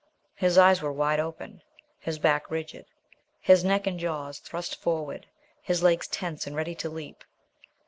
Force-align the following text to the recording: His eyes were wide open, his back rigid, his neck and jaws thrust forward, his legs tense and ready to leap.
His 0.33 0.57
eyes 0.57 0.81
were 0.81 0.91
wide 0.91 1.19
open, 1.19 1.61
his 1.99 2.17
back 2.17 2.49
rigid, 2.49 2.87
his 3.39 3.63
neck 3.63 3.85
and 3.85 3.99
jaws 3.99 4.39
thrust 4.39 4.81
forward, 4.81 5.27
his 5.61 5.83
legs 5.83 6.07
tense 6.07 6.47
and 6.47 6.55
ready 6.55 6.73
to 6.73 6.89
leap. 6.89 7.23